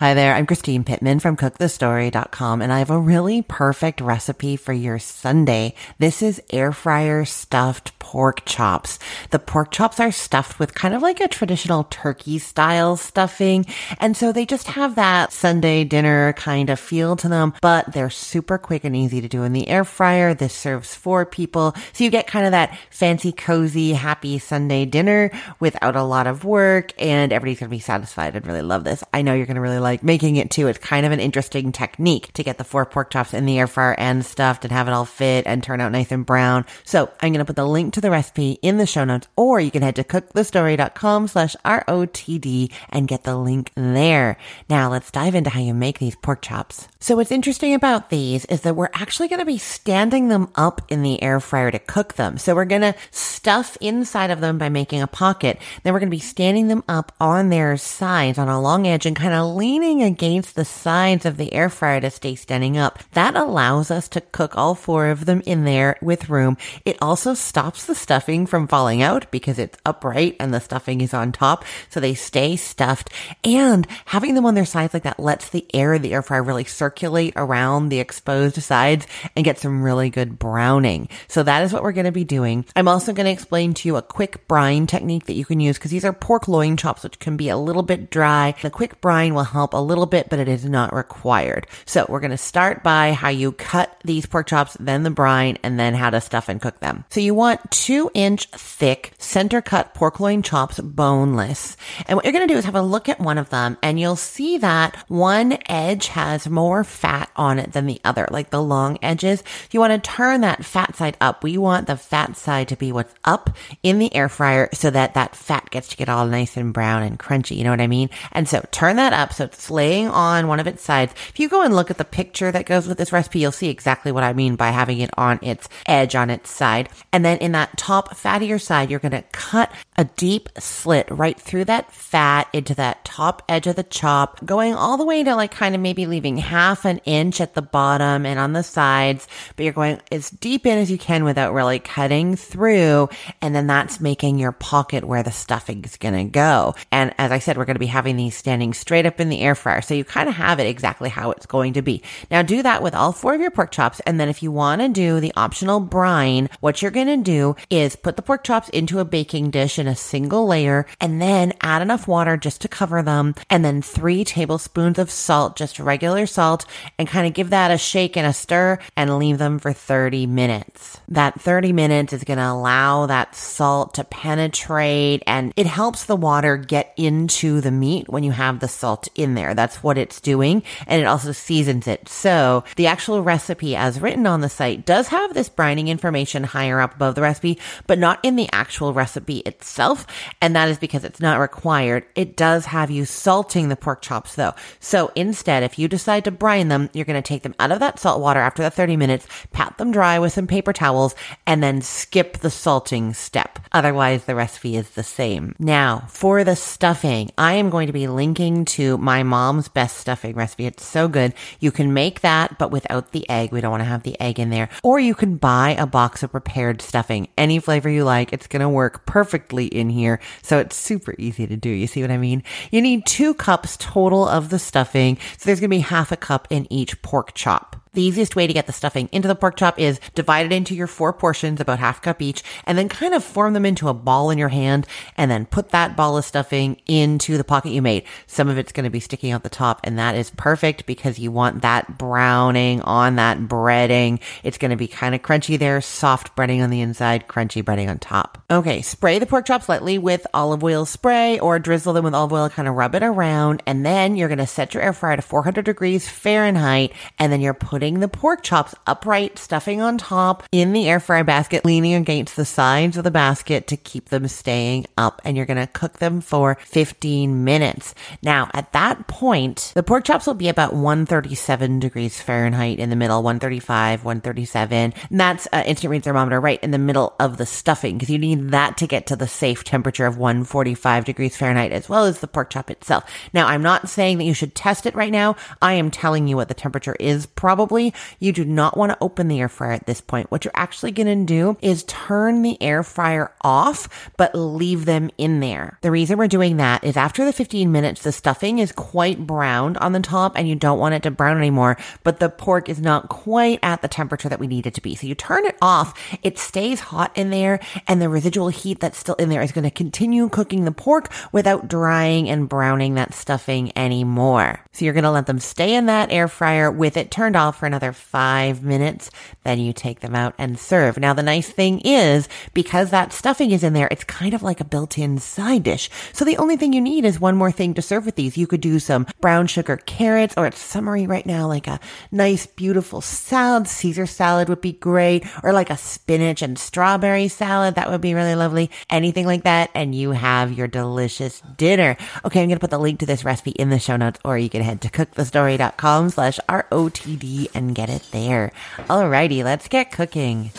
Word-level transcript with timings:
Hi 0.00 0.14
there, 0.14 0.34
I'm 0.34 0.46
Christine 0.46 0.82
Pittman 0.82 1.20
from 1.20 1.36
cookthestory.com 1.36 2.62
and 2.62 2.72
I 2.72 2.78
have 2.78 2.88
a 2.88 2.98
really 2.98 3.42
perfect 3.42 4.00
recipe 4.00 4.56
for 4.56 4.72
your 4.72 4.98
Sunday. 4.98 5.74
This 5.98 6.22
is 6.22 6.42
air 6.48 6.72
fryer 6.72 7.26
stuffed 7.26 7.98
pork 7.98 8.46
chops. 8.46 8.98
The 9.28 9.38
pork 9.38 9.70
chops 9.70 10.00
are 10.00 10.10
stuffed 10.10 10.58
with 10.58 10.74
kind 10.74 10.94
of 10.94 11.02
like 11.02 11.20
a 11.20 11.28
traditional 11.28 11.84
turkey 11.84 12.38
style 12.38 12.96
stuffing. 12.96 13.66
And 13.98 14.16
so 14.16 14.32
they 14.32 14.46
just 14.46 14.68
have 14.68 14.94
that 14.94 15.34
Sunday 15.34 15.84
dinner 15.84 16.32
kind 16.32 16.70
of 16.70 16.80
feel 16.80 17.14
to 17.16 17.28
them, 17.28 17.52
but 17.60 17.92
they're 17.92 18.08
super 18.08 18.56
quick 18.56 18.84
and 18.84 18.96
easy 18.96 19.20
to 19.20 19.28
do 19.28 19.42
in 19.42 19.52
the 19.52 19.68
air 19.68 19.84
fryer. 19.84 20.32
This 20.32 20.54
serves 20.54 20.94
four 20.94 21.26
people. 21.26 21.74
So 21.92 22.04
you 22.04 22.10
get 22.10 22.26
kind 22.26 22.46
of 22.46 22.52
that 22.52 22.76
fancy, 22.88 23.32
cozy, 23.32 23.92
happy 23.92 24.38
Sunday 24.38 24.86
dinner 24.86 25.30
without 25.60 25.94
a 25.94 26.02
lot 26.02 26.26
of 26.26 26.44
work 26.44 26.94
and 26.98 27.34
everybody's 27.34 27.60
going 27.60 27.68
to 27.68 27.76
be 27.76 27.80
satisfied 27.80 28.34
and 28.34 28.46
really 28.46 28.62
love 28.62 28.84
this. 28.84 29.04
I 29.12 29.20
know 29.20 29.34
you're 29.34 29.44
going 29.44 29.56
to 29.56 29.60
really 29.60 29.78
like 29.78 29.89
like 29.90 30.02
making 30.04 30.36
it 30.36 30.50
too. 30.50 30.68
It's 30.68 30.78
kind 30.78 31.04
of 31.04 31.12
an 31.12 31.20
interesting 31.20 31.72
technique 31.72 32.32
to 32.34 32.44
get 32.44 32.58
the 32.58 32.64
four 32.64 32.86
pork 32.86 33.10
chops 33.10 33.34
in 33.34 33.44
the 33.44 33.58
air 33.58 33.66
fryer 33.66 33.94
and 33.98 34.24
stuffed 34.24 34.64
and 34.64 34.70
have 34.72 34.86
it 34.86 34.92
all 34.92 35.04
fit 35.04 35.46
and 35.46 35.62
turn 35.62 35.80
out 35.80 35.90
nice 35.90 36.12
and 36.12 36.24
brown. 36.24 36.64
So 36.84 37.10
I'm 37.20 37.32
going 37.32 37.40
to 37.40 37.44
put 37.44 37.56
the 37.56 37.66
link 37.66 37.94
to 37.94 38.00
the 38.00 38.10
recipe 38.10 38.58
in 38.62 38.78
the 38.78 38.86
show 38.86 39.04
notes, 39.04 39.26
or 39.36 39.60
you 39.60 39.70
can 39.70 39.82
head 39.82 39.96
to 39.96 40.04
cookthestory.com 40.04 41.28
slash 41.28 41.56
ROTD 41.64 42.72
and 42.90 43.08
get 43.08 43.24
the 43.24 43.36
link 43.36 43.72
there. 43.74 44.36
Now 44.68 44.90
let's 44.90 45.10
dive 45.10 45.34
into 45.34 45.50
how 45.50 45.60
you 45.60 45.74
make 45.74 45.98
these 45.98 46.16
pork 46.16 46.42
chops. 46.42 46.86
So 47.00 47.16
what's 47.16 47.32
interesting 47.32 47.74
about 47.74 48.10
these 48.10 48.44
is 48.44 48.60
that 48.60 48.76
we're 48.76 48.90
actually 48.92 49.28
going 49.28 49.40
to 49.40 49.46
be 49.46 49.58
standing 49.58 50.28
them 50.28 50.50
up 50.54 50.82
in 50.88 51.02
the 51.02 51.20
air 51.22 51.40
fryer 51.40 51.70
to 51.70 51.78
cook 51.78 52.14
them. 52.14 52.38
So 52.38 52.54
we're 52.54 52.64
going 52.64 52.82
to 52.82 52.94
stuff 53.10 53.76
inside 53.80 54.30
of 54.30 54.40
them 54.40 54.58
by 54.58 54.68
making 54.68 55.02
a 55.02 55.06
pocket. 55.06 55.58
Then 55.82 55.92
we're 55.92 56.00
going 56.00 56.10
to 56.10 56.16
be 56.16 56.20
standing 56.20 56.68
them 56.68 56.84
up 56.86 57.12
on 57.18 57.48
their 57.48 57.76
sides 57.76 58.38
on 58.38 58.48
a 58.48 58.60
long 58.60 58.86
edge 58.86 59.06
and 59.06 59.16
kind 59.16 59.32
of 59.32 59.56
leaning 59.56 59.79
leaning 59.80 60.02
against 60.02 60.56
the 60.56 60.64
sides 60.64 61.24
of 61.24 61.38
the 61.38 61.54
air 61.54 61.70
fryer 61.70 62.02
to 62.02 62.10
stay 62.10 62.34
standing 62.34 62.76
up. 62.76 62.98
That 63.12 63.34
allows 63.34 63.90
us 63.90 64.08
to 64.10 64.20
cook 64.20 64.54
all 64.54 64.74
four 64.74 65.06
of 65.06 65.24
them 65.24 65.42
in 65.46 65.64
there 65.64 65.96
with 66.02 66.28
room. 66.28 66.58
It 66.84 66.98
also 67.00 67.32
stops 67.32 67.86
the 67.86 67.94
stuffing 67.94 68.46
from 68.46 68.68
falling 68.68 69.00
out 69.00 69.30
because 69.30 69.58
it's 69.58 69.78
upright 69.86 70.36
and 70.38 70.52
the 70.52 70.60
stuffing 70.60 71.00
is 71.00 71.14
on 71.14 71.32
top. 71.32 71.64
So 71.88 71.98
they 71.98 72.12
stay 72.12 72.56
stuffed 72.56 73.10
and 73.42 73.86
having 74.04 74.34
them 74.34 74.44
on 74.44 74.54
their 74.54 74.66
sides 74.66 74.92
like 74.92 75.04
that 75.04 75.18
lets 75.18 75.48
the 75.48 75.66
air 75.72 75.94
in 75.94 76.02
the 76.02 76.12
air 76.12 76.20
fryer 76.20 76.42
really 76.42 76.64
circulate 76.64 77.32
around 77.34 77.88
the 77.88 78.00
exposed 78.00 78.62
sides 78.62 79.06
and 79.34 79.46
get 79.46 79.58
some 79.58 79.82
really 79.82 80.10
good 80.10 80.38
browning. 80.38 81.08
So 81.26 81.42
that 81.42 81.62
is 81.62 81.72
what 81.72 81.82
we're 81.82 81.92
going 81.92 82.04
to 82.04 82.12
be 82.12 82.24
doing. 82.24 82.66
I'm 82.76 82.88
also 82.88 83.14
going 83.14 83.24
to 83.24 83.32
explain 83.32 83.72
to 83.74 83.88
you 83.88 83.96
a 83.96 84.02
quick 84.02 84.46
brine 84.46 84.86
technique 84.86 85.24
that 85.24 85.34
you 85.34 85.46
can 85.46 85.58
use 85.58 85.78
because 85.78 85.90
these 85.90 86.04
are 86.04 86.12
pork 86.12 86.48
loin 86.48 86.76
chops, 86.76 87.02
which 87.02 87.18
can 87.18 87.38
be 87.38 87.48
a 87.48 87.56
little 87.56 87.82
bit 87.82 88.10
dry. 88.10 88.54
The 88.60 88.68
quick 88.68 89.00
brine 89.00 89.32
will 89.32 89.44
help 89.44 89.69
help 89.70 89.80
a 89.80 89.86
little 89.86 90.06
bit, 90.06 90.28
but 90.28 90.38
it 90.38 90.48
is 90.48 90.64
not 90.64 90.94
required. 90.94 91.66
So 91.86 92.06
we're 92.08 92.20
going 92.20 92.30
to 92.30 92.36
start 92.36 92.82
by 92.82 93.12
how 93.12 93.28
you 93.28 93.52
cut 93.52 93.94
these 94.04 94.26
pork 94.26 94.48
chops, 94.48 94.76
then 94.80 95.02
the 95.02 95.10
brine, 95.10 95.58
and 95.62 95.78
then 95.78 95.94
how 95.94 96.10
to 96.10 96.20
stuff 96.20 96.48
and 96.48 96.60
cook 96.60 96.80
them. 96.80 97.04
So 97.10 97.20
you 97.20 97.34
want 97.34 97.70
two 97.70 98.10
inch 98.14 98.46
thick 98.46 99.12
center 99.18 99.60
cut 99.62 99.94
pork 99.94 100.20
loin 100.20 100.42
chops, 100.42 100.80
boneless. 100.80 101.76
And 102.06 102.16
what 102.16 102.24
you're 102.24 102.32
going 102.32 102.46
to 102.46 102.52
do 102.52 102.58
is 102.58 102.64
have 102.64 102.74
a 102.74 102.82
look 102.82 103.08
at 103.08 103.20
one 103.20 103.38
of 103.38 103.50
them 103.50 103.76
and 103.82 104.00
you'll 104.00 104.16
see 104.16 104.58
that 104.58 104.96
one 105.08 105.58
edge 105.66 106.08
has 106.08 106.48
more 106.48 106.84
fat 106.84 107.30
on 107.36 107.58
it 107.58 107.72
than 107.72 107.86
the 107.86 108.00
other, 108.04 108.26
like 108.30 108.50
the 108.50 108.62
long 108.62 108.98
edges. 109.02 109.42
You 109.70 109.80
want 109.80 109.92
to 109.92 110.10
turn 110.10 110.40
that 110.40 110.64
fat 110.64 110.96
side 110.96 111.16
up. 111.20 111.44
We 111.44 111.58
want 111.58 111.86
the 111.86 111.96
fat 111.96 112.36
side 112.36 112.68
to 112.68 112.76
be 112.76 112.92
what's 112.92 113.14
up 113.24 113.50
in 113.82 113.98
the 113.98 114.14
air 114.14 114.28
fryer 114.28 114.68
so 114.72 114.90
that 114.90 115.14
that 115.14 115.36
fat 115.36 115.70
gets 115.70 115.88
to 115.88 115.96
get 115.96 116.08
all 116.08 116.26
nice 116.26 116.56
and 116.56 116.72
brown 116.72 117.02
and 117.02 117.18
crunchy. 117.18 117.56
You 117.56 117.64
know 117.64 117.70
what 117.70 117.80
I 117.80 117.86
mean? 117.86 118.10
And 118.32 118.48
so 118.48 118.64
turn 118.70 118.96
that 118.96 119.12
up 119.12 119.32
so 119.32 119.44
it's 119.44 119.59
laying 119.68 120.06
on 120.06 120.46
one 120.46 120.60
of 120.60 120.68
its 120.68 120.84
sides. 120.84 121.12
If 121.28 121.40
you 121.40 121.48
go 121.48 121.62
and 121.62 121.74
look 121.74 121.90
at 121.90 121.98
the 121.98 122.04
picture 122.04 122.52
that 122.52 122.66
goes 122.66 122.86
with 122.86 122.98
this 122.98 123.10
recipe, 123.10 123.40
you'll 123.40 123.50
see 123.50 123.68
exactly 123.68 124.12
what 124.12 124.22
I 124.22 124.32
mean 124.32 124.54
by 124.54 124.70
having 124.70 125.00
it 125.00 125.10
on 125.18 125.40
its 125.42 125.68
edge 125.86 126.14
on 126.14 126.30
its 126.30 126.50
side. 126.50 126.88
And 127.12 127.24
then 127.24 127.38
in 127.38 127.50
that 127.52 127.76
top 127.76 128.14
fattier 128.14 128.60
side, 128.60 128.90
you're 128.90 129.00
going 129.00 129.10
to 129.10 129.24
cut 129.32 129.72
a 129.96 130.04
deep 130.04 130.48
slit 130.58 131.08
right 131.10 131.38
through 131.38 131.64
that 131.64 131.92
fat 131.92 132.48
into 132.52 132.74
that 132.76 133.04
top 133.04 133.42
edge 133.48 133.66
of 133.66 133.76
the 133.76 133.82
chop, 133.82 134.44
going 134.46 134.74
all 134.74 134.96
the 134.96 135.04
way 135.04 135.24
to 135.24 135.34
like 135.34 135.50
kind 135.50 135.74
of 135.74 135.80
maybe 135.80 136.06
leaving 136.06 136.36
half 136.36 136.84
an 136.84 136.98
inch 137.04 137.40
at 137.40 137.54
the 137.54 137.62
bottom 137.62 138.24
and 138.24 138.38
on 138.38 138.52
the 138.52 138.62
sides, 138.62 139.26
but 139.56 139.64
you're 139.64 139.72
going 139.72 140.00
as 140.12 140.30
deep 140.30 140.64
in 140.64 140.78
as 140.78 140.90
you 140.90 140.98
can 140.98 141.24
without 141.24 141.52
really 141.52 141.78
cutting 141.80 142.36
through. 142.36 143.08
And 143.42 143.54
then 143.54 143.66
that's 143.66 144.00
making 144.00 144.38
your 144.38 144.52
pocket 144.52 145.04
where 145.04 145.22
the 145.22 145.30
stuffing 145.30 145.84
is 145.84 145.96
going 145.96 146.14
to 146.14 146.24
go. 146.24 146.74
And 146.90 147.14
as 147.18 147.32
I 147.32 147.38
said, 147.38 147.56
we're 147.56 147.64
going 147.64 147.74
to 147.74 147.80
be 147.80 147.86
having 147.86 148.16
these 148.16 148.36
standing 148.36 148.72
straight 148.72 149.06
up 149.06 149.20
in 149.20 149.28
the 149.28 149.40
air 149.40 149.49
air 149.50 149.54
fryer. 149.56 149.82
So 149.82 149.94
you 149.94 150.04
kind 150.04 150.28
of 150.28 150.36
have 150.36 150.60
it 150.60 150.68
exactly 150.68 151.08
how 151.08 151.32
it's 151.32 151.46
going 151.46 151.72
to 151.72 151.82
be. 151.82 152.02
Now 152.30 152.42
do 152.42 152.62
that 152.62 152.82
with 152.82 152.94
all 152.94 153.12
four 153.12 153.34
of 153.34 153.40
your 153.40 153.50
pork 153.50 153.72
chops. 153.72 154.00
And 154.06 154.20
then 154.20 154.28
if 154.28 154.42
you 154.44 154.52
want 154.52 154.80
to 154.80 154.88
do 154.88 155.18
the 155.18 155.32
optional 155.36 155.80
brine, 155.80 156.48
what 156.60 156.80
you're 156.80 156.92
going 156.92 157.08
to 157.08 157.16
do 157.16 157.56
is 157.68 157.96
put 157.96 158.14
the 158.14 158.22
pork 158.22 158.44
chops 158.44 158.68
into 158.68 159.00
a 159.00 159.04
baking 159.04 159.50
dish 159.50 159.76
in 159.78 159.88
a 159.88 159.96
single 159.96 160.46
layer 160.46 160.86
and 161.00 161.20
then 161.20 161.52
add 161.60 161.82
enough 161.82 162.06
water 162.06 162.36
just 162.36 162.60
to 162.60 162.68
cover 162.68 163.02
them. 163.02 163.34
And 163.48 163.64
then 163.64 163.82
three 163.82 164.24
tablespoons 164.24 165.00
of 165.00 165.10
salt, 165.10 165.56
just 165.56 165.80
regular 165.80 166.26
salt 166.26 166.64
and 166.96 167.08
kind 167.08 167.26
of 167.26 167.34
give 167.34 167.50
that 167.50 167.72
a 167.72 167.78
shake 167.78 168.16
and 168.16 168.26
a 168.26 168.32
stir 168.32 168.78
and 168.96 169.18
leave 169.18 169.38
them 169.38 169.58
for 169.58 169.72
30 169.72 170.26
minutes. 170.26 171.00
That 171.08 171.40
30 171.40 171.72
minutes 171.72 172.12
is 172.12 172.22
going 172.22 172.38
to 172.38 172.46
allow 172.46 173.06
that 173.06 173.34
salt 173.34 173.94
to 173.94 174.04
penetrate 174.04 175.24
and 175.26 175.52
it 175.56 175.66
helps 175.66 176.04
the 176.04 176.14
water 176.14 176.56
get 176.56 176.94
into 176.96 177.60
the 177.60 177.72
meat 177.72 178.08
when 178.08 178.22
you 178.22 178.30
have 178.30 178.60
the 178.60 178.68
salt 178.68 179.08
in 179.16 179.29
there 179.34 179.50
there. 179.50 179.54
That's 179.54 179.82
what 179.82 179.98
it's 179.98 180.20
doing. 180.20 180.62
And 180.86 181.02
it 181.02 181.06
also 181.06 181.32
seasons 181.32 181.86
it. 181.86 182.08
So 182.08 182.64
the 182.76 182.86
actual 182.86 183.22
recipe 183.22 183.76
as 183.76 184.00
written 184.00 184.26
on 184.26 184.40
the 184.40 184.48
site 184.48 184.86
does 184.86 185.08
have 185.08 185.34
this 185.34 185.48
brining 185.48 185.88
information 185.88 186.44
higher 186.44 186.80
up 186.80 186.94
above 186.94 187.14
the 187.14 187.22
recipe, 187.22 187.58
but 187.86 187.98
not 187.98 188.20
in 188.22 188.36
the 188.36 188.48
actual 188.52 188.92
recipe 188.92 189.38
itself. 189.38 190.06
And 190.40 190.54
that 190.54 190.68
is 190.68 190.78
because 190.78 191.04
it's 191.04 191.20
not 191.20 191.40
required. 191.40 192.04
It 192.14 192.36
does 192.36 192.66
have 192.66 192.90
you 192.90 193.04
salting 193.04 193.68
the 193.68 193.76
pork 193.76 194.02
chops 194.02 194.34
though. 194.34 194.54
So 194.78 195.10
instead, 195.14 195.62
if 195.62 195.78
you 195.78 195.88
decide 195.88 196.24
to 196.24 196.30
brine 196.30 196.68
them, 196.68 196.90
you're 196.92 197.04
going 197.04 197.20
to 197.20 197.28
take 197.28 197.42
them 197.42 197.54
out 197.58 197.72
of 197.72 197.80
that 197.80 197.98
salt 197.98 198.20
water 198.20 198.40
after 198.40 198.62
the 198.62 198.70
30 198.70 198.96
minutes, 198.96 199.26
pat 199.52 199.76
them 199.78 199.90
dry 199.90 200.18
with 200.18 200.32
some 200.32 200.46
paper 200.46 200.72
towels, 200.72 201.14
and 201.46 201.62
then 201.62 201.82
skip 201.82 202.38
the 202.38 202.50
salting 202.50 203.14
step. 203.14 203.49
Otherwise, 203.72 204.24
the 204.24 204.34
recipe 204.34 204.76
is 204.76 204.90
the 204.90 205.02
same. 205.02 205.54
Now, 205.58 206.04
for 206.08 206.42
the 206.44 206.56
stuffing, 206.56 207.30
I 207.38 207.54
am 207.54 207.70
going 207.70 207.86
to 207.86 207.92
be 207.92 208.08
linking 208.08 208.64
to 208.66 208.98
my 208.98 209.22
mom's 209.22 209.68
best 209.68 209.98
stuffing 209.98 210.34
recipe. 210.34 210.66
It's 210.66 210.84
so 210.84 211.06
good. 211.08 211.34
You 211.60 211.70
can 211.70 211.94
make 211.94 212.20
that, 212.20 212.58
but 212.58 212.70
without 212.70 213.12
the 213.12 213.28
egg. 213.30 213.52
We 213.52 213.60
don't 213.60 213.70
want 213.70 213.82
to 213.82 213.88
have 213.88 214.02
the 214.02 214.20
egg 214.20 214.38
in 214.38 214.50
there. 214.50 214.68
Or 214.82 214.98
you 214.98 215.14
can 215.14 215.36
buy 215.36 215.76
a 215.78 215.86
box 215.86 216.22
of 216.22 216.32
prepared 216.32 216.82
stuffing. 216.82 217.28
Any 217.38 217.60
flavor 217.60 217.88
you 217.88 218.04
like. 218.04 218.32
It's 218.32 218.46
going 218.46 218.60
to 218.60 218.68
work 218.68 219.06
perfectly 219.06 219.66
in 219.66 219.90
here. 219.90 220.20
So 220.42 220.58
it's 220.58 220.76
super 220.76 221.14
easy 221.18 221.46
to 221.46 221.56
do. 221.56 221.70
You 221.70 221.86
see 221.86 222.02
what 222.02 222.10
I 222.10 222.18
mean? 222.18 222.42
You 222.70 222.82
need 222.82 223.06
two 223.06 223.34
cups 223.34 223.76
total 223.76 224.28
of 224.28 224.50
the 224.50 224.58
stuffing. 224.58 225.18
So 225.38 225.46
there's 225.46 225.60
going 225.60 225.70
to 225.70 225.76
be 225.76 225.80
half 225.80 226.12
a 226.12 226.16
cup 226.16 226.48
in 226.50 226.70
each 226.72 227.00
pork 227.02 227.34
chop. 227.34 227.79
The 227.92 228.02
easiest 228.02 228.36
way 228.36 228.46
to 228.46 228.52
get 228.52 228.68
the 228.68 228.72
stuffing 228.72 229.08
into 229.10 229.26
the 229.26 229.34
pork 229.34 229.56
chop 229.56 229.76
is 229.76 229.98
divide 230.14 230.46
it 230.46 230.52
into 230.52 230.76
your 230.76 230.86
four 230.86 231.12
portions, 231.12 231.60
about 231.60 231.80
half 231.80 232.00
cup 232.00 232.22
each, 232.22 232.44
and 232.64 232.78
then 232.78 232.88
kind 232.88 233.14
of 233.14 233.24
form 233.24 233.52
them 233.52 233.66
into 233.66 233.88
a 233.88 233.94
ball 233.94 234.30
in 234.30 234.38
your 234.38 234.48
hand 234.48 234.86
and 235.16 235.28
then 235.28 235.44
put 235.44 235.70
that 235.70 235.96
ball 235.96 236.16
of 236.16 236.24
stuffing 236.24 236.80
into 236.86 237.36
the 237.36 237.42
pocket 237.42 237.70
you 237.70 237.82
made. 237.82 238.04
Some 238.28 238.48
of 238.48 238.58
it's 238.58 238.70
going 238.70 238.84
to 238.84 238.90
be 238.90 239.00
sticking 239.00 239.32
out 239.32 239.42
the 239.42 239.48
top 239.48 239.80
and 239.82 239.98
that 239.98 240.14
is 240.14 240.30
perfect 240.30 240.86
because 240.86 241.18
you 241.18 241.32
want 241.32 241.62
that 241.62 241.98
browning 241.98 242.80
on 242.82 243.16
that 243.16 243.38
breading. 243.40 244.20
It's 244.44 244.58
going 244.58 244.70
to 244.70 244.76
be 244.76 244.86
kind 244.86 245.12
of 245.12 245.22
crunchy 245.22 245.58
there, 245.58 245.80
soft 245.80 246.36
breading 246.36 246.62
on 246.62 246.70
the 246.70 246.82
inside, 246.82 247.26
crunchy 247.26 247.60
breading 247.60 247.90
on 247.90 247.98
top. 247.98 248.40
Okay, 248.52 248.82
spray 248.82 249.18
the 249.18 249.26
pork 249.26 249.46
chops 249.46 249.68
lightly 249.68 249.98
with 249.98 250.28
olive 250.32 250.62
oil 250.62 250.86
spray 250.86 251.40
or 251.40 251.58
drizzle 251.58 251.94
them 251.94 252.04
with 252.04 252.14
olive 252.14 252.32
oil, 252.32 252.48
kind 252.50 252.68
of 252.68 252.76
rub 252.76 252.94
it 252.94 253.02
around, 253.02 253.64
and 253.66 253.84
then 253.84 254.14
you're 254.14 254.28
going 254.28 254.38
to 254.38 254.46
set 254.46 254.74
your 254.74 254.82
air 254.84 254.92
fryer 254.92 255.16
to 255.16 255.22
400 255.22 255.64
degrees 255.64 256.08
Fahrenheit 256.08 256.92
and 257.18 257.32
then 257.32 257.40
you're 257.40 257.52
putting 257.52 257.79
putting 257.80 258.00
the 258.00 258.08
pork 258.08 258.42
chops 258.42 258.74
upright, 258.86 259.38
stuffing 259.38 259.80
on 259.80 259.96
top 259.96 260.42
in 260.52 260.74
the 260.74 260.86
air 260.86 261.00
fry 261.00 261.22
basket, 261.22 261.64
leaning 261.64 261.94
against 261.94 262.36
the 262.36 262.44
sides 262.44 262.98
of 262.98 263.04
the 263.04 263.10
basket 263.10 263.66
to 263.66 263.74
keep 263.74 264.10
them 264.10 264.28
staying 264.28 264.86
up. 264.98 265.22
And 265.24 265.34
you're 265.34 265.46
going 265.46 265.56
to 265.56 265.66
cook 265.66 265.98
them 265.98 266.20
for 266.20 266.58
15 266.60 267.42
minutes. 267.42 267.94
Now, 268.22 268.50
at 268.52 268.70
that 268.74 269.06
point, 269.06 269.72
the 269.74 269.82
pork 269.82 270.04
chops 270.04 270.26
will 270.26 270.34
be 270.34 270.50
about 270.50 270.74
137 270.74 271.80
degrees 271.80 272.20
Fahrenheit 272.20 272.78
in 272.78 272.90
the 272.90 272.96
middle, 272.96 273.22
135, 273.22 274.04
137. 274.04 274.92
And 275.08 275.18
that's 275.18 275.46
an 275.46 275.64
instant 275.64 275.90
read 275.90 276.04
thermometer 276.04 276.38
right 276.38 276.62
in 276.62 276.72
the 276.72 276.78
middle 276.78 277.14
of 277.18 277.38
the 277.38 277.46
stuffing 277.46 277.96
because 277.96 278.10
you 278.10 278.18
need 278.18 278.50
that 278.50 278.76
to 278.76 278.86
get 278.86 279.06
to 279.06 279.16
the 279.16 279.26
safe 279.26 279.64
temperature 279.64 280.04
of 280.04 280.18
145 280.18 281.06
degrees 281.06 281.34
Fahrenheit 281.34 281.72
as 281.72 281.88
well 281.88 282.04
as 282.04 282.20
the 282.20 282.28
pork 282.28 282.50
chop 282.50 282.70
itself. 282.70 283.10
Now, 283.32 283.46
I'm 283.46 283.62
not 283.62 283.88
saying 283.88 284.18
that 284.18 284.24
you 284.24 284.34
should 284.34 284.54
test 284.54 284.84
it 284.84 284.94
right 284.94 285.10
now. 285.10 285.36
I 285.62 285.72
am 285.72 285.90
telling 285.90 286.28
you 286.28 286.36
what 286.36 286.48
the 286.48 286.54
temperature 286.54 286.96
is 287.00 287.24
probably 287.24 287.69
probably 287.70 287.94
you 288.18 288.32
do 288.32 288.44
not 288.44 288.76
want 288.76 288.90
to 288.90 288.98
open 289.00 289.28
the 289.28 289.38
air 289.38 289.48
fryer 289.48 289.70
at 289.70 289.86
this 289.86 290.00
point. 290.00 290.28
What 290.30 290.44
you're 290.44 290.52
actually 290.56 290.90
going 290.90 291.06
to 291.06 291.24
do 291.24 291.56
is 291.62 291.84
turn 291.84 292.42
the 292.42 292.60
air 292.60 292.82
fryer 292.82 293.32
off, 293.42 294.10
but 294.16 294.34
leave 294.34 294.86
them 294.86 295.10
in 295.18 295.38
there. 295.38 295.78
The 295.82 295.92
reason 295.92 296.18
we're 296.18 296.26
doing 296.26 296.56
that 296.56 296.82
is 296.82 296.96
after 296.96 297.24
the 297.24 297.32
15 297.32 297.70
minutes, 297.70 298.02
the 298.02 298.10
stuffing 298.10 298.58
is 298.58 298.72
quite 298.72 299.24
browned 299.24 299.78
on 299.78 299.92
the 299.92 300.00
top 300.00 300.32
and 300.36 300.48
you 300.48 300.56
don't 300.56 300.80
want 300.80 300.94
it 300.94 301.04
to 301.04 301.12
brown 301.12 301.38
anymore, 301.38 301.76
but 302.02 302.18
the 302.18 302.28
pork 302.28 302.68
is 302.68 302.80
not 302.80 303.08
quite 303.08 303.60
at 303.62 303.82
the 303.82 303.88
temperature 303.88 304.28
that 304.28 304.40
we 304.40 304.48
need 304.48 304.66
it 304.66 304.74
to 304.74 304.82
be. 304.82 304.96
So 304.96 305.06
you 305.06 305.14
turn 305.14 305.46
it 305.46 305.56
off, 305.62 305.94
it 306.24 306.38
stays 306.38 306.80
hot 306.80 307.16
in 307.16 307.30
there 307.30 307.60
and 307.86 308.02
the 308.02 308.08
residual 308.08 308.48
heat 308.48 308.80
that's 308.80 308.98
still 308.98 309.14
in 309.14 309.28
there 309.28 309.42
is 309.42 309.52
going 309.52 309.62
to 309.62 309.70
continue 309.70 310.28
cooking 310.28 310.64
the 310.64 310.72
pork 310.72 311.12
without 311.30 311.68
drying 311.68 312.28
and 312.28 312.48
browning 312.48 312.94
that 312.94 313.14
stuffing 313.14 313.70
anymore. 313.78 314.64
So 314.72 314.84
you're 314.84 314.94
going 314.94 315.04
to 315.04 315.10
let 315.12 315.26
them 315.26 315.38
stay 315.38 315.74
in 315.74 315.86
that 315.86 316.10
air 316.10 316.26
fryer 316.26 316.68
with 316.68 316.96
it 316.96 317.12
turned 317.12 317.36
off 317.36 317.59
for 317.60 317.66
another 317.66 317.92
five 317.92 318.62
minutes. 318.64 319.10
Then 319.44 319.60
you 319.60 319.72
take 319.72 320.00
them 320.00 320.16
out 320.16 320.34
and 320.38 320.58
serve. 320.58 320.98
Now, 320.98 321.12
the 321.12 321.22
nice 321.22 321.48
thing 321.48 321.80
is 321.80 322.28
because 322.54 322.90
that 322.90 323.12
stuffing 323.12 323.52
is 323.52 323.62
in 323.62 323.74
there, 323.74 323.88
it's 323.90 324.02
kind 324.02 324.34
of 324.34 324.42
like 324.42 324.60
a 324.60 324.64
built-in 324.64 325.18
side 325.18 325.62
dish. 325.62 325.90
So 326.12 326.24
the 326.24 326.38
only 326.38 326.56
thing 326.56 326.72
you 326.72 326.80
need 326.80 327.04
is 327.04 327.20
one 327.20 327.36
more 327.36 327.52
thing 327.52 327.74
to 327.74 327.82
serve 327.82 328.06
with 328.06 328.16
these. 328.16 328.36
You 328.36 328.46
could 328.46 328.62
do 328.62 328.78
some 328.78 329.06
brown 329.20 329.46
sugar 329.46 329.76
carrots 329.76 330.34
or 330.36 330.46
it's 330.46 330.58
summery 330.58 331.06
right 331.06 331.26
now, 331.26 331.46
like 331.46 331.66
a 331.66 331.78
nice, 332.10 332.46
beautiful 332.46 333.00
salad. 333.00 333.68
Caesar 333.68 334.06
salad 334.06 334.48
would 334.48 334.60
be 334.60 334.72
great 334.72 335.26
or 335.42 335.52
like 335.52 335.70
a 335.70 335.76
spinach 335.76 336.42
and 336.42 336.58
strawberry 336.58 337.28
salad. 337.28 337.74
That 337.74 337.90
would 337.90 338.00
be 338.00 338.14
really 338.14 338.34
lovely. 338.34 338.70
Anything 338.88 339.26
like 339.26 339.44
that. 339.44 339.70
And 339.74 339.94
you 339.94 340.12
have 340.12 340.52
your 340.52 340.66
delicious 340.66 341.42
dinner. 341.56 341.96
Okay. 342.24 342.40
I'm 342.40 342.48
going 342.48 342.56
to 342.56 342.60
put 342.60 342.70
the 342.70 342.78
link 342.78 343.00
to 343.00 343.06
this 343.06 343.24
recipe 343.24 343.50
in 343.50 343.68
the 343.68 343.78
show 343.78 343.96
notes 343.96 344.18
or 344.24 344.38
you 344.38 344.48
can 344.48 344.62
head 344.62 344.80
to 344.80 344.88
cookthestory.com 344.88 346.10
slash 346.10 346.40
ROTD 346.48 347.49
and 347.54 347.74
get 347.74 347.88
it 347.90 348.06
there. 348.12 348.52
Alrighty, 348.88 349.42
let's 349.44 349.68
get 349.68 349.92
cooking. 349.92 350.50